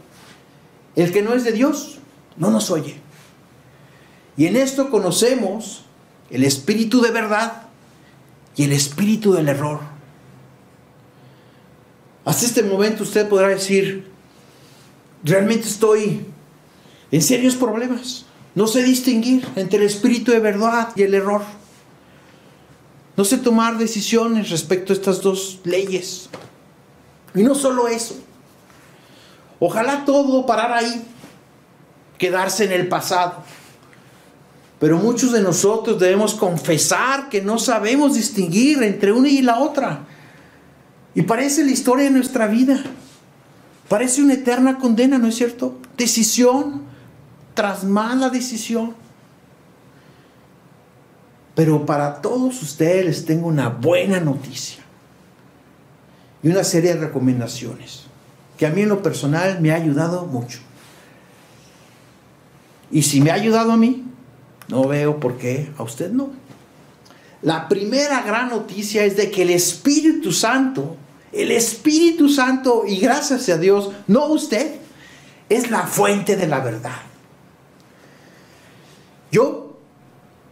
El 0.94 1.12
que 1.12 1.22
no 1.22 1.34
es 1.34 1.44
de 1.44 1.52
Dios 1.52 1.98
no 2.36 2.50
nos 2.50 2.70
oye. 2.70 2.96
Y 4.36 4.46
en 4.46 4.56
esto 4.56 4.90
conocemos 4.90 5.84
el 6.30 6.44
espíritu 6.44 7.00
de 7.00 7.10
verdad 7.10 7.62
y 8.56 8.64
el 8.64 8.72
espíritu 8.72 9.32
del 9.32 9.48
error. 9.48 9.80
Hasta 12.24 12.46
este 12.46 12.62
momento 12.62 13.02
usted 13.02 13.28
podrá 13.28 13.48
decir, 13.48 14.10
realmente 15.22 15.68
estoy 15.68 16.26
en 17.10 17.22
serios 17.22 17.54
problemas. 17.54 18.24
No 18.54 18.66
sé 18.66 18.82
distinguir 18.82 19.46
entre 19.56 19.78
el 19.78 19.84
espíritu 19.84 20.32
de 20.32 20.40
verdad 20.40 20.90
y 20.96 21.02
el 21.02 21.14
error. 21.14 21.42
No 23.16 23.24
sé 23.24 23.38
tomar 23.38 23.78
decisiones 23.78 24.50
respecto 24.50 24.92
a 24.92 24.96
estas 24.96 25.20
dos 25.20 25.60
leyes. 25.64 26.28
Y 27.34 27.42
no 27.42 27.54
solo 27.54 27.88
eso. 27.88 28.16
Ojalá 29.60 30.04
todo 30.04 30.46
parar 30.46 30.72
ahí 30.72 31.04
quedarse 32.18 32.64
en 32.64 32.72
el 32.72 32.88
pasado. 32.88 33.42
Pero 34.78 34.98
muchos 34.98 35.32
de 35.32 35.40
nosotros 35.40 35.98
debemos 35.98 36.34
confesar 36.34 37.28
que 37.28 37.40
no 37.40 37.58
sabemos 37.58 38.14
distinguir 38.14 38.82
entre 38.82 39.12
una 39.12 39.28
y 39.28 39.42
la 39.42 39.60
otra. 39.60 40.00
Y 41.14 41.22
parece 41.22 41.64
la 41.64 41.70
historia 41.70 42.04
de 42.04 42.10
nuestra 42.10 42.46
vida. 42.46 42.82
Parece 43.88 44.22
una 44.22 44.34
eterna 44.34 44.78
condena, 44.78 45.18
¿no 45.18 45.28
es 45.28 45.36
cierto? 45.36 45.78
Decisión 45.96 46.82
tras 47.54 47.84
mala 47.84 48.30
decisión. 48.30 48.94
Pero 51.54 51.86
para 51.86 52.20
todos 52.20 52.60
ustedes 52.62 53.04
les 53.04 53.24
tengo 53.24 53.46
una 53.46 53.68
buena 53.68 54.18
noticia 54.18 54.82
y 56.42 56.48
una 56.48 56.64
serie 56.64 56.94
de 56.94 57.06
recomendaciones 57.06 58.02
que 58.58 58.66
a 58.66 58.70
mí 58.70 58.82
en 58.82 58.88
lo 58.88 59.02
personal 59.02 59.60
me 59.60 59.70
ha 59.70 59.76
ayudado 59.76 60.26
mucho. 60.26 60.58
Y 62.94 63.02
si 63.02 63.20
me 63.20 63.32
ha 63.32 63.34
ayudado 63.34 63.72
a 63.72 63.76
mí, 63.76 64.04
no 64.68 64.86
veo 64.86 65.18
por 65.18 65.36
qué 65.36 65.68
a 65.76 65.82
usted 65.82 66.12
no. 66.12 66.30
La 67.42 67.68
primera 67.68 68.22
gran 68.22 68.50
noticia 68.50 69.04
es 69.04 69.16
de 69.16 69.32
que 69.32 69.42
el 69.42 69.50
Espíritu 69.50 70.30
Santo, 70.30 70.96
el 71.32 71.50
Espíritu 71.50 72.28
Santo, 72.28 72.84
y 72.86 72.98
gracias 72.98 73.48
a 73.48 73.58
Dios, 73.58 73.90
no 74.06 74.26
usted, 74.26 74.76
es 75.48 75.72
la 75.72 75.88
fuente 75.88 76.36
de 76.36 76.46
la 76.46 76.60
verdad. 76.60 77.00
Yo, 79.32 79.76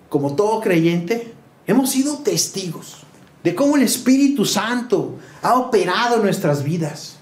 como 0.09 0.35
todo 0.35 0.61
creyente, 0.61 1.33
hemos 1.69 1.91
sido 1.91 2.19
testigos 2.19 3.05
de 3.45 3.55
cómo 3.55 3.77
el 3.77 3.85
Espíritu 3.85 4.45
Santo 4.45 5.17
ha 5.43 5.55
operado 5.55 6.17
en 6.17 6.23
nuestras 6.23 6.65
vidas. 6.65 7.19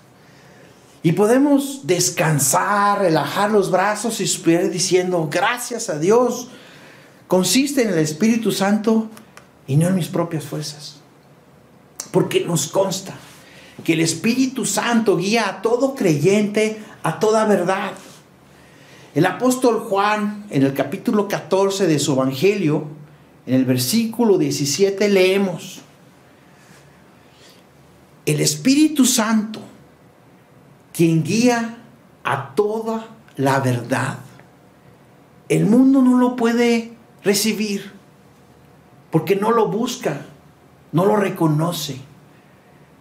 Y 1.02 1.12
podemos 1.12 1.86
descansar, 1.86 2.98
relajar 2.98 3.50
los 3.50 3.70
brazos 3.70 4.20
y 4.20 4.26
subir 4.26 4.70
diciendo, 4.70 5.28
gracias 5.30 5.88
a 5.88 5.98
Dios, 5.98 6.48
consiste 7.26 7.82
en 7.82 7.90
el 7.90 7.98
Espíritu 7.98 8.52
Santo 8.52 9.08
y 9.66 9.76
no 9.76 9.88
en 9.88 9.94
mis 9.94 10.08
propias 10.08 10.44
fuerzas. 10.44 10.96
Porque 12.10 12.44
nos 12.44 12.68
consta 12.68 13.14
que 13.82 13.94
el 13.94 14.00
Espíritu 14.00 14.66
Santo 14.66 15.16
guía 15.16 15.48
a 15.48 15.62
todo 15.62 15.94
creyente 15.94 16.82
a 17.02 17.18
toda 17.18 17.46
verdad. 17.46 17.92
El 19.14 19.26
apóstol 19.26 19.80
Juan, 19.80 20.44
en 20.50 20.62
el 20.62 20.74
capítulo 20.74 21.28
14 21.28 21.86
de 21.86 21.98
su 21.98 22.12
Evangelio, 22.12 22.84
en 23.46 23.54
el 23.54 23.64
versículo 23.64 24.38
17 24.38 25.08
leemos, 25.08 25.80
el 28.26 28.40
Espíritu 28.40 29.06
Santo 29.06 29.60
quien 31.00 31.22
guía 31.22 31.78
a 32.24 32.54
toda 32.54 33.08
la 33.36 33.60
verdad. 33.60 34.18
el 35.48 35.64
mundo 35.64 36.02
no 36.02 36.18
lo 36.18 36.36
puede 36.36 36.92
recibir 37.24 37.90
porque 39.10 39.34
no 39.34 39.50
lo 39.50 39.68
busca, 39.68 40.26
no 40.92 41.06
lo 41.06 41.16
reconoce. 41.16 42.02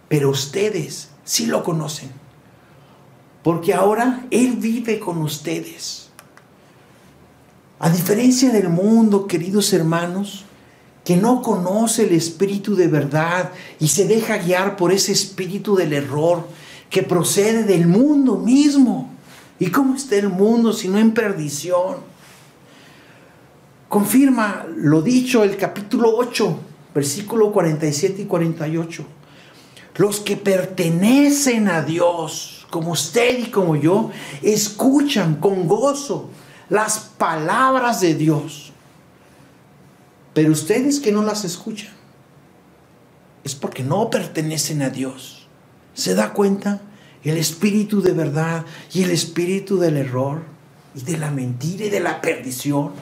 Pero 0.08 0.30
ustedes 0.30 1.10
sí 1.24 1.44
lo 1.44 1.62
conocen. 1.62 2.10
Porque 3.42 3.74
ahora 3.74 4.24
Él 4.30 4.56
vive 4.56 4.98
con 4.98 5.18
ustedes. 5.18 6.08
A 7.80 7.90
diferencia 7.90 8.50
del 8.50 8.70
mundo, 8.70 9.26
queridos 9.26 9.74
hermanos, 9.74 10.46
que 11.04 11.18
no 11.18 11.42
conoce 11.42 12.04
el 12.06 12.14
espíritu 12.14 12.76
de 12.76 12.88
verdad 12.88 13.50
y 13.78 13.88
se 13.88 14.06
deja 14.06 14.38
guiar 14.38 14.76
por 14.76 14.90
ese 14.90 15.12
espíritu 15.12 15.76
del 15.76 15.92
error 15.92 16.48
que 16.90 17.02
procede 17.04 17.62
del 17.64 17.86
mundo 17.86 18.36
mismo. 18.36 19.08
¿Y 19.58 19.70
cómo 19.70 19.94
está 19.94 20.16
el 20.16 20.28
mundo 20.28 20.72
si 20.72 20.88
no 20.88 20.98
en 20.98 21.12
perdición? 21.14 21.98
Confirma 23.88 24.66
lo 24.76 25.00
dicho 25.00 25.44
el 25.44 25.56
capítulo 25.56 26.16
8, 26.16 26.58
versículo 26.94 27.52
47 27.52 28.22
y 28.22 28.24
48. 28.26 29.04
Los 29.96 30.20
que 30.20 30.36
pertenecen 30.36 31.68
a 31.68 31.82
Dios, 31.82 32.66
como 32.70 32.92
usted 32.92 33.38
y 33.38 33.50
como 33.50 33.76
yo, 33.76 34.10
escuchan 34.42 35.36
con 35.36 35.68
gozo 35.68 36.30
las 36.68 36.98
palabras 36.98 38.00
de 38.00 38.14
Dios. 38.14 38.72
Pero 40.32 40.52
ustedes 40.52 41.00
que 41.00 41.12
no 41.12 41.22
las 41.22 41.44
escuchan, 41.44 41.90
es 43.44 43.54
porque 43.54 43.82
no 43.82 44.08
pertenecen 44.08 44.82
a 44.82 44.90
Dios. 44.90 45.39
¿Se 46.00 46.14
da 46.14 46.32
cuenta? 46.32 46.80
El 47.22 47.36
espíritu 47.36 48.00
de 48.00 48.12
verdad 48.12 48.64
y 48.90 49.02
el 49.02 49.10
espíritu 49.10 49.78
del 49.78 49.98
error 49.98 50.40
y 50.94 51.02
de 51.02 51.18
la 51.18 51.30
mentira 51.30 51.84
y 51.84 51.90
de 51.90 52.00
la 52.00 52.22
perdición 52.22 52.92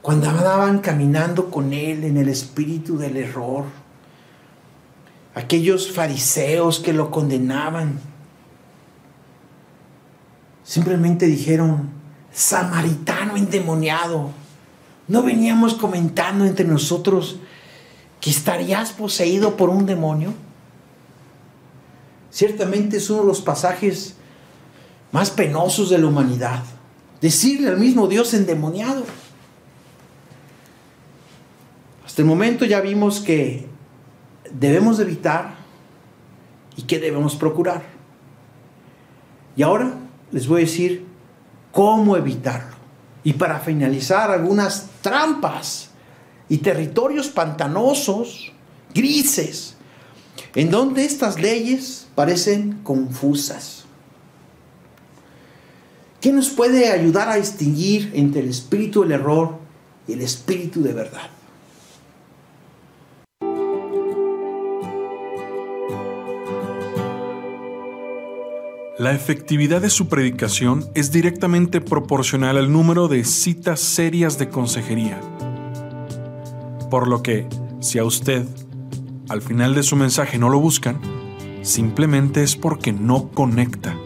cuando 0.00 0.30
andaban 0.30 0.78
caminando 0.78 1.50
con 1.50 1.72
Él 1.72 2.04
en 2.04 2.16
el 2.16 2.28
espíritu 2.28 2.96
del 2.96 3.16
error, 3.16 3.64
aquellos 5.34 5.90
fariseos 5.90 6.78
que 6.78 6.92
lo 6.92 7.10
condenaban, 7.10 7.98
simplemente 10.62 11.26
dijeron, 11.26 11.90
samaritano 12.32 13.36
endemoniado, 13.36 14.30
no 15.08 15.22
veníamos 15.22 15.74
comentando 15.74 16.46
entre 16.46 16.64
nosotros 16.64 17.40
que 18.20 18.30
estarías 18.30 18.92
poseído 18.92 19.56
por 19.56 19.70
un 19.70 19.86
demonio. 19.86 20.34
Ciertamente 22.30 22.98
es 22.98 23.10
uno 23.10 23.22
de 23.22 23.26
los 23.26 23.40
pasajes 23.40 24.14
más 25.12 25.30
penosos 25.30 25.90
de 25.90 25.98
la 25.98 26.06
humanidad. 26.06 26.62
Decirle 27.20 27.68
al 27.68 27.78
mismo 27.78 28.06
Dios 28.06 28.32
endemoniado. 28.34 29.04
Hasta 32.04 32.22
el 32.22 32.28
momento 32.28 32.64
ya 32.64 32.80
vimos 32.80 33.20
que 33.20 33.68
debemos 34.52 34.98
evitar 35.00 35.54
y 36.76 36.82
que 36.82 36.98
debemos 36.98 37.36
procurar. 37.36 37.82
Y 39.56 39.62
ahora 39.62 39.94
les 40.30 40.46
voy 40.46 40.62
a 40.62 40.64
decir 40.64 41.06
cómo 41.72 42.16
evitarlo. 42.16 42.76
Y 43.22 43.34
para 43.34 43.60
finalizar, 43.60 44.30
algunas 44.30 44.88
trampas 45.02 45.89
y 46.50 46.58
territorios 46.58 47.28
pantanosos, 47.28 48.52
grises, 48.92 49.76
en 50.54 50.70
donde 50.70 51.04
estas 51.04 51.40
leyes 51.40 52.08
parecen 52.16 52.80
confusas. 52.82 53.84
¿Qué 56.20 56.32
nos 56.32 56.50
puede 56.50 56.90
ayudar 56.90 57.30
a 57.30 57.36
distinguir 57.36 58.10
entre 58.14 58.42
el 58.42 58.50
espíritu 58.50 59.02
del 59.02 59.12
error 59.12 59.58
y 60.08 60.12
el 60.12 60.20
espíritu 60.22 60.82
de 60.82 60.92
verdad? 60.92 61.30
La 68.98 69.12
efectividad 69.12 69.80
de 69.80 69.88
su 69.88 70.08
predicación 70.08 70.84
es 70.94 71.10
directamente 71.10 71.80
proporcional 71.80 72.58
al 72.58 72.70
número 72.70 73.08
de 73.08 73.24
citas 73.24 73.80
serias 73.80 74.36
de 74.36 74.50
consejería. 74.50 75.20
Por 76.90 77.06
lo 77.06 77.22
que, 77.22 77.46
si 77.80 77.98
a 77.98 78.04
usted, 78.04 78.46
al 79.28 79.42
final 79.42 79.74
de 79.74 79.84
su 79.84 79.96
mensaje 79.96 80.38
no 80.38 80.50
lo 80.50 80.58
buscan, 80.58 81.00
simplemente 81.62 82.42
es 82.42 82.56
porque 82.56 82.92
no 82.92 83.28
conecta. 83.28 83.96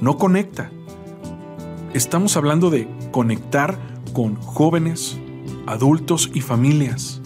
No 0.00 0.16
conecta. 0.16 0.70
Estamos 1.92 2.36
hablando 2.36 2.70
de 2.70 2.88
conectar 3.12 3.78
con 4.12 4.36
jóvenes, 4.36 5.18
adultos 5.66 6.30
y 6.32 6.40
familias. 6.40 7.20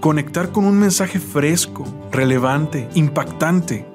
Conectar 0.00 0.52
con 0.52 0.64
un 0.64 0.78
mensaje 0.78 1.18
fresco, 1.18 1.84
relevante, 2.10 2.88
impactante 2.94 3.86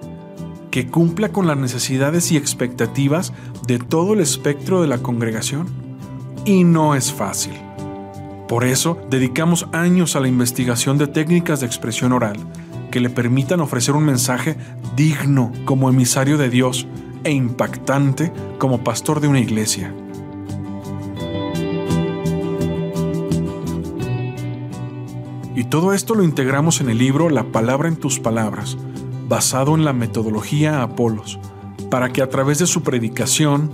que 0.70 0.88
cumpla 0.88 1.30
con 1.30 1.48
las 1.48 1.56
necesidades 1.56 2.34
y 2.34 2.38
expectativas 2.38 3.32
de 3.66 3.80
todo 3.80 4.14
el 4.14 4.20
espectro 4.20 4.82
de 4.82 4.90
la 4.90 4.98
congregación. 4.98 5.68
Y 6.44 6.66
no 6.66 6.96
es 6.96 7.14
fácil. 7.14 7.54
Por 8.48 8.64
eso 8.64 9.00
dedicamos 9.10 9.68
años 9.72 10.16
a 10.16 10.20
la 10.20 10.28
investigación 10.28 10.98
de 10.98 11.08
técnicas 11.08 11.62
de 11.62 11.66
expresión 11.66 12.12
oral 12.12 12.38
que 12.92 13.00
le 13.00 13.10
permitan 13.10 13.60
ofrecer 13.60 13.96
un 13.96 14.06
mensaje 14.06 14.56
digno 14.96 15.52
como 15.66 15.90
emisario 15.90 16.38
de 16.38 16.50
Dios 16.50 16.88
e 17.24 17.32
impactante 17.32 18.32
como 18.60 18.84
pastor 18.84 19.20
de 19.20 19.28
una 19.28 19.40
iglesia. 19.40 19.94
Y 25.56 25.64
todo 25.66 25.94
esto 25.94 26.14
lo 26.14 26.24
integramos 26.24 26.82
en 26.82 26.90
el 26.90 27.00
libro 27.00 27.30
La 27.30 27.46
palabra 27.46 27.88
en 27.88 27.96
tus 27.96 28.20
palabras, 28.20 28.78
basado 29.28 29.74
en 29.74 29.84
la 29.84 29.94
metodología 29.94 30.84
Apolos, 30.84 31.40
para 31.90 32.14
que 32.14 32.22
a 32.22 32.30
través 32.30 32.60
de 32.60 32.68
su 32.68 32.84
predicación 32.84 33.72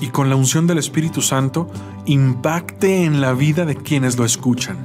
y 0.00 0.08
con 0.08 0.28
la 0.28 0.36
unción 0.36 0.66
del 0.66 0.78
Espíritu 0.78 1.22
Santo 1.22 1.68
impacte 2.06 3.04
en 3.04 3.20
la 3.20 3.32
vida 3.32 3.64
de 3.64 3.76
quienes 3.76 4.16
lo 4.16 4.24
escuchan. 4.24 4.76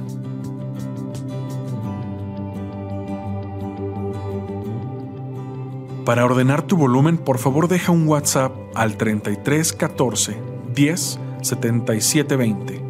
Para 6.04 6.24
ordenar 6.26 6.62
tu 6.62 6.76
volumen, 6.76 7.16
por 7.16 7.38
favor 7.38 7.68
deja 7.68 7.90
un 7.90 8.06
WhatsApp 8.06 8.52
al 8.74 8.98
33 8.98 9.72
14 9.72 10.36
10 10.74 11.18
77 11.40 12.36
20 12.36 12.82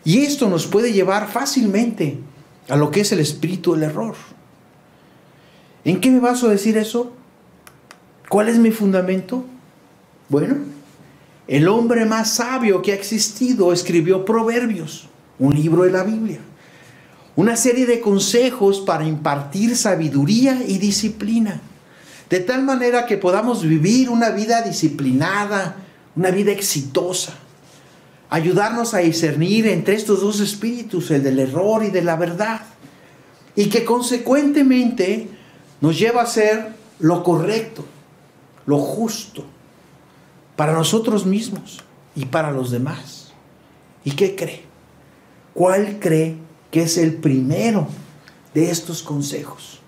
Y 0.04 0.20
esto 0.20 0.48
nos 0.48 0.66
puede 0.66 0.92
llevar 0.92 1.28
fácilmente 1.28 2.18
a 2.68 2.76
lo 2.76 2.90
que 2.90 3.00
es 3.00 3.12
el 3.12 3.20
espíritu 3.20 3.74
del 3.74 3.84
error. 3.84 4.14
¿En 5.84 6.00
qué 6.00 6.10
me 6.10 6.20
baso 6.20 6.48
a 6.48 6.50
decir 6.50 6.76
eso? 6.76 7.12
¿Cuál 8.28 8.48
es 8.48 8.58
mi 8.58 8.70
fundamento? 8.70 9.44
Bueno, 10.28 10.56
el 11.46 11.68
hombre 11.68 12.04
más 12.04 12.34
sabio 12.34 12.82
que 12.82 12.92
ha 12.92 12.96
existido, 12.96 13.72
escribió 13.72 14.24
Proverbios, 14.24 15.08
un 15.38 15.54
libro 15.54 15.84
de 15.84 15.92
la 15.92 16.02
Biblia. 16.02 16.40
Una 17.36 17.56
serie 17.56 17.86
de 17.86 18.00
consejos 18.00 18.80
para 18.80 19.04
impartir 19.04 19.76
sabiduría 19.76 20.60
y 20.66 20.78
disciplina. 20.78 21.60
De 22.30 22.40
tal 22.40 22.64
manera 22.64 23.06
que 23.06 23.18
podamos 23.18 23.62
vivir 23.62 24.10
una 24.10 24.30
vida 24.30 24.62
disciplinada, 24.62 25.76
una 26.16 26.30
vida 26.30 26.50
exitosa. 26.50 27.34
Ayudarnos 28.28 28.94
a 28.94 28.98
discernir 28.98 29.66
entre 29.68 29.94
estos 29.94 30.20
dos 30.20 30.40
espíritus, 30.40 31.10
el 31.10 31.22
del 31.22 31.38
error 31.38 31.84
y 31.84 31.90
de 31.90 32.02
la 32.02 32.16
verdad. 32.16 32.62
Y 33.54 33.66
que 33.66 33.84
consecuentemente 33.84 35.28
nos 35.80 35.98
lleva 35.98 36.20
a 36.20 36.24
hacer 36.24 36.74
lo 36.98 37.22
correcto, 37.22 37.84
lo 38.66 38.78
justo, 38.78 39.44
para 40.56 40.72
nosotros 40.72 41.26
mismos 41.26 41.84
y 42.14 42.24
para 42.26 42.50
los 42.50 42.70
demás. 42.70 43.32
¿Y 44.04 44.12
qué 44.12 44.34
cree? 44.34 44.62
¿Cuál 45.54 45.98
cree 46.00 46.36
que 46.70 46.82
es 46.82 46.98
el 46.98 47.14
primero 47.14 47.88
de 48.54 48.70
estos 48.70 49.02
consejos? 49.02 49.80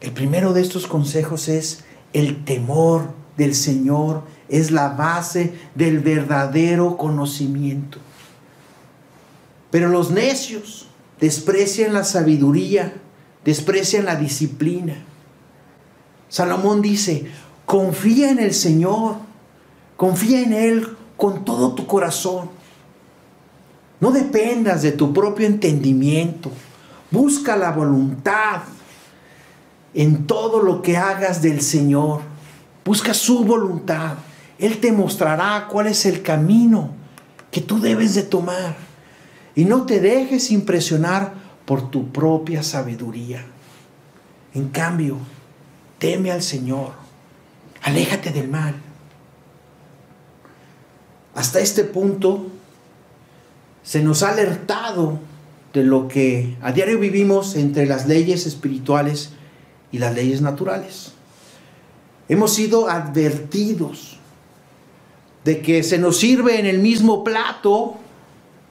El 0.00 0.12
primero 0.12 0.52
de 0.52 0.62
estos 0.62 0.86
consejos 0.86 1.48
es 1.48 1.84
el 2.12 2.44
temor 2.44 3.12
del 3.36 3.54
Señor, 3.54 4.24
es 4.52 4.70
la 4.70 4.90
base 4.90 5.52
del 5.74 5.98
verdadero 5.98 6.96
conocimiento. 6.96 7.98
Pero 9.72 9.88
los 9.88 10.12
necios 10.12 10.86
desprecian 11.20 11.92
la 11.92 12.04
sabiduría, 12.04 12.92
desprecian 13.44 14.04
la 14.04 14.14
disciplina. 14.14 14.94
Salomón 16.28 16.82
dice, 16.82 17.26
confía 17.66 18.30
en 18.30 18.38
el 18.38 18.54
Señor 18.54 19.32
Confía 20.02 20.40
en 20.40 20.52
Él 20.52 20.96
con 21.16 21.44
todo 21.44 21.76
tu 21.76 21.86
corazón. 21.86 22.50
No 24.00 24.10
dependas 24.10 24.82
de 24.82 24.90
tu 24.90 25.12
propio 25.12 25.46
entendimiento. 25.46 26.50
Busca 27.08 27.56
la 27.56 27.70
voluntad 27.70 28.62
en 29.94 30.26
todo 30.26 30.60
lo 30.60 30.82
que 30.82 30.96
hagas 30.96 31.40
del 31.40 31.60
Señor. 31.60 32.22
Busca 32.84 33.14
su 33.14 33.44
voluntad. 33.44 34.14
Él 34.58 34.78
te 34.78 34.92
mostrará 34.92 35.68
cuál 35.70 35.88
es 35.88 36.06
el 36.06 36.22
camino 36.22 36.90
que 37.50 37.60
tú 37.60 37.80
debes 37.80 38.14
de 38.14 38.22
tomar. 38.22 38.76
Y 39.54 39.64
no 39.64 39.84
te 39.84 40.00
dejes 40.00 40.50
impresionar 40.50 41.34
por 41.64 41.90
tu 41.90 42.10
propia 42.10 42.62
sabiduría. 42.62 43.44
En 44.54 44.68
cambio, 44.68 45.18
teme 45.98 46.30
al 46.30 46.42
Señor. 46.42 46.92
Aléjate 47.82 48.30
del 48.30 48.48
mal. 48.48 48.74
Hasta 51.34 51.60
este 51.60 51.84
punto 51.84 52.48
se 53.82 54.02
nos 54.02 54.22
ha 54.22 54.30
alertado 54.30 55.18
de 55.72 55.82
lo 55.82 56.08
que 56.08 56.56
a 56.62 56.72
diario 56.72 56.98
vivimos 56.98 57.56
entre 57.56 57.86
las 57.86 58.06
leyes 58.06 58.46
espirituales 58.46 59.30
y 59.90 59.98
las 59.98 60.14
leyes 60.14 60.42
naturales. 60.42 61.12
Hemos 62.28 62.54
sido 62.54 62.88
advertidos 62.88 64.18
de 65.44 65.60
que 65.60 65.82
se 65.82 65.98
nos 65.98 66.18
sirve 66.18 66.58
en 66.58 66.66
el 66.66 66.78
mismo 66.78 67.24
plato 67.24 67.96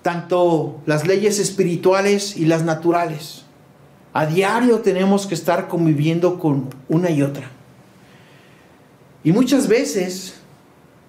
tanto 0.01 0.81
las 0.85 1.05
leyes 1.05 1.39
espirituales 1.39 2.35
y 2.35 2.45
las 2.45 2.63
naturales. 2.63 3.43
A 4.13 4.25
diario 4.25 4.79
tenemos 4.79 5.25
que 5.25 5.35
estar 5.35 5.67
conviviendo 5.67 6.39
con 6.39 6.69
una 6.89 7.09
y 7.11 7.21
otra. 7.21 7.49
Y 9.23 9.31
muchas 9.31 9.67
veces 9.67 10.35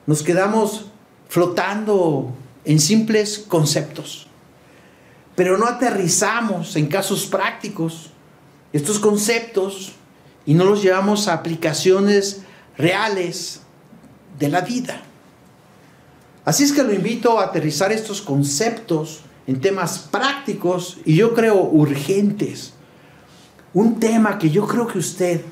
nos 0.06 0.22
quedamos 0.22 0.86
flotando 1.28 2.32
en 2.64 2.78
simples 2.78 3.38
conceptos. 3.38 4.26
Pero 5.34 5.56
no 5.56 5.66
aterrizamos 5.66 6.76
en 6.76 6.86
casos 6.86 7.26
prácticos 7.26 8.10
estos 8.72 8.98
conceptos 8.98 9.92
y 10.44 10.54
no 10.54 10.64
los 10.64 10.82
llevamos 10.82 11.28
a 11.28 11.34
aplicaciones 11.34 12.42
reales 12.76 13.62
de 14.38 14.48
la 14.48 14.60
vida. 14.60 15.02
Así 16.44 16.64
es 16.64 16.72
que 16.72 16.82
lo 16.82 16.92
invito 16.92 17.38
a 17.38 17.44
aterrizar 17.44 17.92
estos 17.92 18.20
conceptos 18.20 19.20
en 19.46 19.60
temas 19.60 19.98
prácticos 19.98 20.98
y 21.04 21.16
yo 21.16 21.34
creo 21.34 21.62
urgentes. 21.62 22.74
Un 23.74 24.00
tema 24.00 24.38
que 24.38 24.50
yo 24.50 24.66
creo 24.66 24.86
que 24.86 24.98
usted 24.98 25.42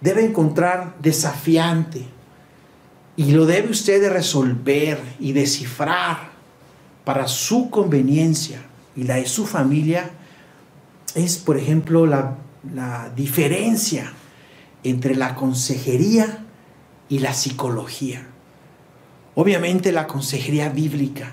debe 0.00 0.24
encontrar 0.24 0.94
desafiante, 1.00 2.06
y 3.18 3.32
lo 3.32 3.46
debe 3.46 3.70
usted 3.70 4.00
de 4.00 4.10
resolver 4.10 5.00
y 5.18 5.32
descifrar 5.32 6.30
para 7.04 7.26
su 7.26 7.68
conveniencia 7.68 8.62
y 8.94 9.02
la 9.02 9.16
de 9.16 9.26
su 9.26 9.44
familia. 9.44 10.10
Es, 11.16 11.36
por 11.36 11.58
ejemplo, 11.58 12.06
la, 12.06 12.36
la 12.72 13.10
diferencia 13.16 14.12
entre 14.84 15.16
la 15.16 15.34
consejería 15.34 16.44
y 17.08 17.18
la 17.18 17.34
psicología. 17.34 18.24
Obviamente 19.40 19.92
la 19.92 20.08
consejería 20.08 20.68
bíblica. 20.68 21.32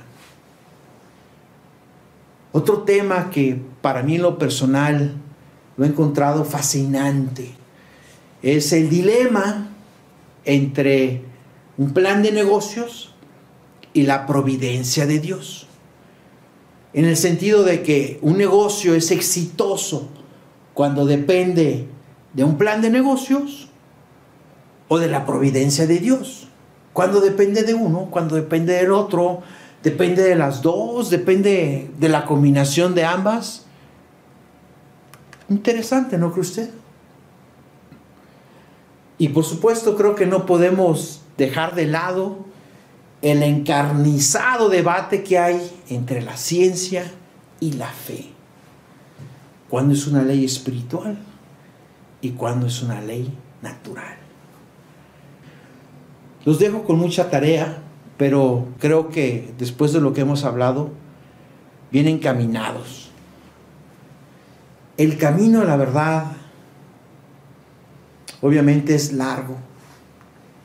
Otro 2.52 2.84
tema 2.84 3.32
que 3.32 3.60
para 3.82 4.04
mí 4.04 4.18
en 4.18 4.22
lo 4.22 4.38
personal 4.38 5.16
lo 5.76 5.84
he 5.84 5.88
encontrado 5.88 6.46
fascinante 6.46 7.50
es 8.44 8.72
el 8.74 8.92
dilema 8.92 9.70
entre 10.44 11.24
un 11.80 11.94
plan 11.94 12.22
de 12.22 12.32
negocios 12.32 13.16
y 13.92 14.04
la 14.04 14.28
providencia 14.28 15.08
de 15.08 15.20
Dios. 15.20 15.66
En 16.94 17.06
el 17.06 17.18
sentido 17.18 17.64
de 17.64 17.82
que 17.82 18.20
un 18.22 18.38
negocio 18.38 18.94
es 18.94 19.10
exitoso 19.10 20.10
cuando 20.76 21.08
depende 21.08 21.88
de 22.34 22.44
un 22.44 22.60
plan 22.60 22.84
de 22.84 22.92
negocios 22.92 23.70
o 24.90 25.00
de 25.00 25.08
la 25.08 25.26
providencia 25.26 25.88
de 25.88 25.98
Dios. 25.98 26.50
Cuando 26.96 27.20
depende 27.20 27.64
de 27.64 27.74
uno, 27.74 28.08
cuando 28.10 28.38
depende 28.38 28.72
del 28.72 28.94
otro, 28.94 29.42
depende 29.84 30.24
de 30.24 30.36
las 30.36 30.62
dos, 30.62 31.10
depende 31.10 31.92
de 32.00 32.08
la 32.08 32.24
combinación 32.24 32.96
de 32.96 33.04
ambas. 33.04 33.66
Interesante, 35.50 36.18
¿no 36.18 36.32
cree 36.32 36.42
usted? 36.42 36.70
Y 39.18 39.28
por 39.28 39.44
supuesto 39.44 39.98
creo 39.98 40.16
que 40.16 40.26
no 40.26 40.46
podemos 40.46 41.20
dejar 41.36 41.76
de 41.76 41.88
lado 41.88 42.38
el 43.22 43.44
encarnizado 43.44 44.70
debate 44.70 45.22
que 45.22 45.38
hay 45.38 45.70
entre 45.90 46.22
la 46.22 46.38
ciencia 46.38 47.12
y 47.60 47.74
la 47.74 47.90
fe. 47.90 48.28
¿Cuándo 49.70 49.94
es 49.94 50.08
una 50.08 50.24
ley 50.24 50.46
espiritual 50.46 51.18
y 52.22 52.30
cuándo 52.30 52.68
es 52.68 52.82
una 52.82 53.02
ley 53.02 53.38
natural? 53.62 54.25
Los 56.46 56.60
dejo 56.60 56.84
con 56.84 57.00
mucha 57.00 57.30
tarea, 57.30 57.80
pero 58.18 58.68
creo 58.80 59.10
que 59.10 59.54
después 59.58 59.92
de 59.92 60.00
lo 60.00 60.14
que 60.14 60.22
hemos 60.22 60.44
hablado, 60.44 60.92
vienen 61.92 62.20
caminados. 62.20 63.10
El 64.98 65.18
camino 65.18 65.62
a 65.62 65.66
la 65.66 65.76
verdad 65.76 66.32
obviamente 68.42 68.96
es 68.96 69.12
largo 69.12 69.58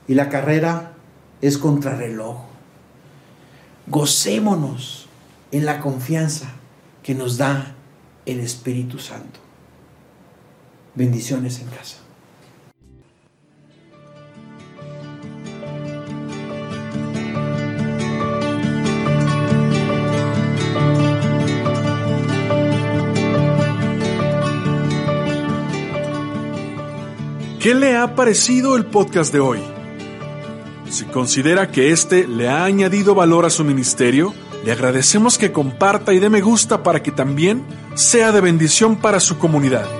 y 0.06 0.14
la 0.14 0.28
carrera 0.28 0.92
es 1.40 1.56
contrarreloj. 1.56 2.36
Gocémonos 3.86 5.08
en 5.50 5.64
la 5.64 5.80
confianza 5.80 6.52
que 7.02 7.14
nos 7.14 7.38
da 7.38 7.74
el 8.26 8.40
Espíritu 8.40 8.98
Santo. 8.98 9.40
Bendiciones 10.94 11.60
en 11.60 11.68
casa. 11.68 11.96
¿Qué 27.60 27.74
le 27.74 27.94
ha 27.94 28.14
parecido 28.14 28.74
el 28.74 28.86
podcast 28.86 29.30
de 29.34 29.38
hoy? 29.38 29.60
Si 30.88 31.04
considera 31.04 31.70
que 31.70 31.92
este 31.92 32.26
le 32.26 32.48
ha 32.48 32.64
añadido 32.64 33.14
valor 33.14 33.44
a 33.44 33.50
su 33.50 33.64
ministerio, 33.64 34.32
le 34.64 34.72
agradecemos 34.72 35.36
que 35.36 35.52
comparta 35.52 36.14
y 36.14 36.20
dé 36.20 36.30
me 36.30 36.40
gusta 36.40 36.82
para 36.82 37.02
que 37.02 37.12
también 37.12 37.62
sea 37.92 38.32
de 38.32 38.40
bendición 38.40 38.96
para 38.96 39.20
su 39.20 39.36
comunidad. 39.36 39.99